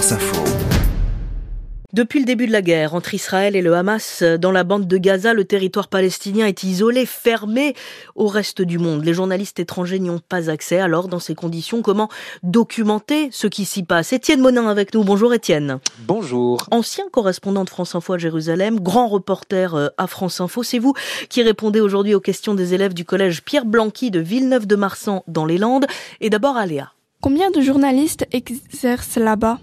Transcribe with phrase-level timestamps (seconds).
[0.00, 0.44] France Info.
[1.92, 4.96] Depuis le début de la guerre entre Israël et le Hamas dans la bande de
[4.96, 7.74] Gaza, le territoire palestinien est isolé, fermé
[8.14, 9.04] au reste du monde.
[9.04, 10.78] Les journalistes étrangers n'y ont pas accès.
[10.78, 12.08] Alors, dans ces conditions, comment
[12.42, 14.14] documenter ce qui s'y passe?
[14.14, 15.04] Étienne Monin avec nous.
[15.04, 15.80] Bonjour Étienne.
[16.06, 16.66] Bonjour.
[16.70, 20.62] Ancien correspondant de France Info à Jérusalem, grand reporter euh, à France Info.
[20.62, 20.94] C'est vous
[21.28, 25.58] qui répondez aujourd'hui aux questions des élèves du collège Pierre Blanqui de Villeneuve-de-Marsan dans les
[25.58, 25.84] Landes.
[26.22, 26.90] Et d'abord à Léa.
[27.20, 29.58] Combien de journalistes exercent là-bas?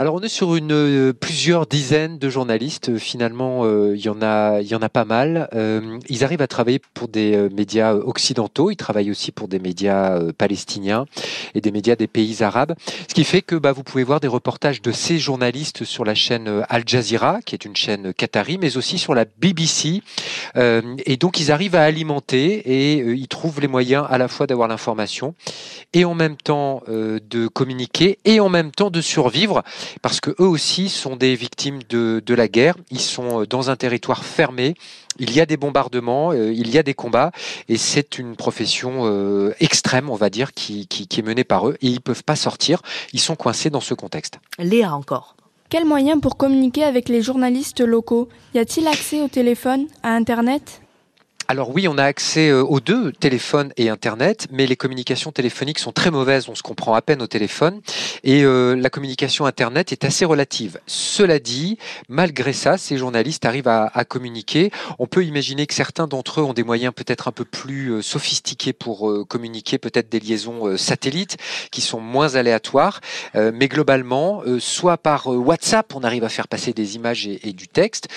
[0.00, 2.88] Alors on est sur une euh, plusieurs dizaines de journalistes.
[2.88, 5.46] Euh, finalement, euh, il y en a, il y en a pas mal.
[6.08, 8.70] ils arrivent à travailler pour des médias occidentaux.
[8.70, 11.04] Ils travaillent aussi pour des médias palestiniens
[11.54, 12.74] et des médias des pays arabes.
[13.08, 16.14] Ce qui fait que bah, vous pouvez voir des reportages de ces journalistes sur la
[16.14, 20.02] chaîne Al Jazeera, qui est une chaîne qatari, mais aussi sur la BBC.
[20.56, 24.68] Et donc ils arrivent à alimenter et ils trouvent les moyens à la fois d'avoir
[24.68, 25.34] l'information
[25.92, 29.62] et en même temps de communiquer et en même temps de survivre
[30.02, 32.76] parce que eux aussi sont des victimes de, de la guerre.
[32.90, 34.74] Ils sont euh, dans un territoire fermé.
[35.18, 37.32] Il y a des bombardements, euh, il y a des combats,
[37.68, 41.68] et c'est une profession euh, extrême, on va dire, qui, qui, qui est menée par
[41.68, 42.80] eux, et ils peuvent pas sortir.
[43.12, 44.38] Ils sont coincés dans ce contexte.
[44.58, 45.34] Léa encore.
[45.70, 48.28] Quels moyens pour communiquer avec les journalistes locaux?
[48.56, 50.79] Y a-t-il accès au téléphone, à Internet?
[51.50, 55.80] Alors oui, on a accès euh, aux deux, téléphone et Internet, mais les communications téléphoniques
[55.80, 57.80] sont très mauvaises, on se comprend à peine au téléphone,
[58.22, 60.78] et euh, la communication Internet est assez relative.
[60.86, 61.76] Cela dit,
[62.08, 64.70] malgré ça, ces journalistes arrivent à, communiquer.
[65.00, 68.00] On peut imaginer que certains d'entre eux ont des moyens peut-être un peu plus euh,
[68.00, 71.36] sophistiqués pour communiquer, peut-être des liaisons satellites
[71.72, 73.00] qui sont moins aléatoires,
[73.34, 77.66] mais globalement, soit par WhatsApp, on arrive à faire passer des images et, et du
[77.66, 78.08] texte,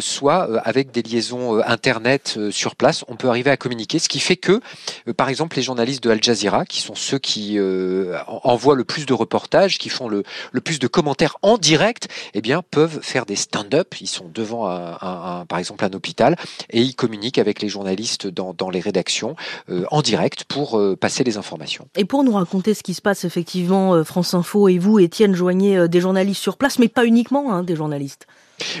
[0.00, 4.36] soit avec des liaisons Internet sur place, on peut arriver à communiquer, ce qui fait
[4.36, 4.60] que,
[5.08, 8.84] euh, par exemple, les journalistes de Al Jazeera, qui sont ceux qui euh, envoient le
[8.84, 10.24] plus de reportages, qui font le,
[10.62, 13.94] plus de commentaires en direct, eh peuvent faire des stand-up.
[14.00, 16.36] Ils sont devant, un, par exemple, un hôpital
[16.70, 19.36] et ils communiquent avec les journalistes dans, les rédactions
[19.68, 21.88] euh, en direct pour passer les informations.
[21.96, 25.88] Et pour nous raconter ce qui se passe, effectivement, France Info et vous, Étienne, joignez
[25.88, 28.26] des journalistes sur place, mais pas uniquement hein, des journalistes.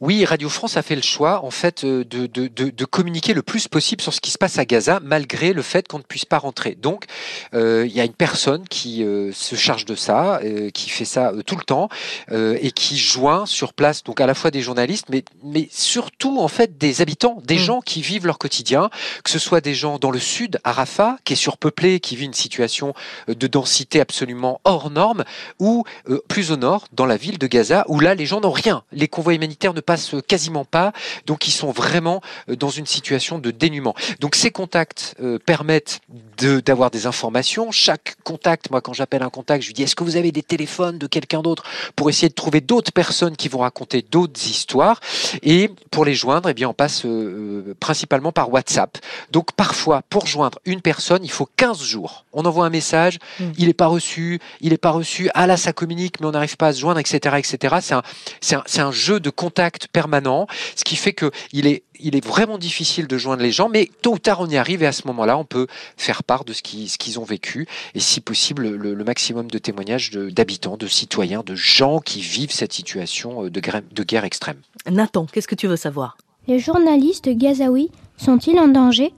[0.00, 3.34] Oui, Radio France a fait le choix, en fait, euh, de, de, de, de, communiquer
[3.34, 6.04] le plus possible sur ce qui se passe à Gaza, malgré le fait qu'on ne
[6.04, 6.76] puisse pas rentrer.
[6.80, 7.04] Donc,
[7.54, 10.40] euh, il y a une personne qui euh, se charge de ça,
[10.72, 11.88] qui fait ça tout le temps,
[12.32, 16.48] et qui joint sur place, donc à la fois des journalistes, mais, mais surtout, en
[16.48, 17.58] fait, des habitants, des mmh.
[17.58, 18.90] gens qui vivent leur quotidien,
[19.24, 22.24] que ce soit des gens dans le sud, à Rafah, qui est surpeuplé, qui vit
[22.24, 22.94] une situation
[23.28, 25.24] de densité absolument hors norme,
[25.58, 25.84] ou
[26.28, 28.82] plus au nord, dans la ville de Gaza, où là, les gens n'ont rien.
[28.92, 30.92] Les convois humanitaires ne passent quasiment pas,
[31.26, 33.94] donc ils sont vraiment euh, dans une situation de dénuement.
[34.20, 36.00] Donc ces contacts euh, permettent
[36.38, 37.70] d'avoir des informations.
[37.70, 40.42] Chaque contact, moi quand j'appelle un contact, je lui dis est-ce que vous avez des
[40.42, 45.00] téléphones de quelqu'un d'autre pour essayer de trouver d'autres personnes qui vont raconter d'autres histoires?
[45.42, 48.98] Et pour les joindre, eh bien on passe euh, principalement par WhatsApp.
[49.32, 52.25] Donc parfois, pour joindre une personne, il faut 15 jours.
[52.36, 53.44] On envoie un message, mmh.
[53.58, 56.56] il n'est pas reçu, il n'est pas reçu, ah là ça communique, mais on n'arrive
[56.56, 57.36] pas à se joindre, etc.
[57.38, 57.76] etc.
[57.80, 58.02] C'est un,
[58.52, 60.46] un, un jeu de contact permanent,
[60.76, 63.90] ce qui fait que il est, il est vraiment difficile de joindre les gens, mais
[64.02, 66.52] tôt ou tard on y arrive et à ce moment-là on peut faire part de
[66.52, 70.76] ce qu'ils ce qu'ils ont vécu et si possible le, le maximum de témoignages d'habitants,
[70.76, 73.60] de, citoyens, de gens qui vivent cette situation euh, de,
[73.92, 74.58] de guerre extrême.
[74.90, 76.16] Nathan, qu'est-ce que tu veux savoir?
[76.48, 79.12] Les journalistes gazaouis sont-ils en danger?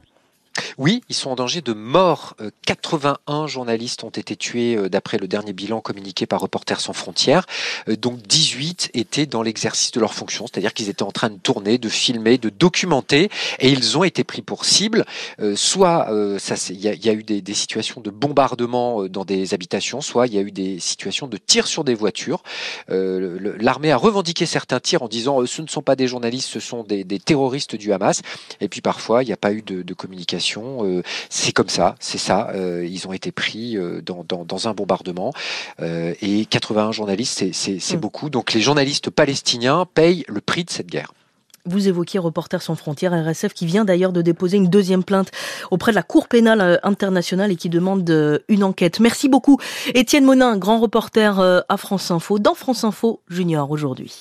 [0.78, 2.36] Oui, ils sont en danger de mort.
[2.66, 6.92] 81 euh, journalistes ont été tués euh, d'après le dernier bilan communiqué par Reporters sans
[6.92, 7.46] frontières.
[7.88, 11.38] Euh, donc 18 étaient dans l'exercice de leur fonction, c'est-à-dire qu'ils étaient en train de
[11.38, 15.04] tourner, de filmer, de documenter, et ils ont été pris pour cible.
[15.54, 16.08] Soit
[16.70, 20.42] il y, a eu des, situations de bombardement dans des habitations, soit il y a
[20.42, 22.42] eu des situations de tirs sur des voitures.
[22.88, 26.82] L'armée a revendiqué certains tirs en disant ce ne sont pas des journalistes, ce sont
[26.84, 28.22] des, terroristes du Hamas.
[28.60, 32.18] Et puis parfois il n'y a pas eu de communication euh, c'est comme ça, c'est
[32.18, 32.50] ça.
[32.54, 35.32] Euh, ils ont été pris euh, dans, un bombardement
[35.80, 38.00] et 81 journalistes, c'est mm.
[38.00, 38.30] beaucoup.
[38.30, 41.12] Donc les journalistes palestiniens payent le prix de cette guerre.
[41.64, 45.30] Vous évoquiez Reporters sans frontières, RSF, qui vient d'ailleurs de déposer une deuxième plainte
[45.70, 49.00] auprès de la Cour pénale internationale et qui demande une enquête.
[49.00, 49.58] Merci beaucoup.
[49.94, 54.12] Étienne Monin, grand reporter à France Info, dans France Info Junior aujourd'hui.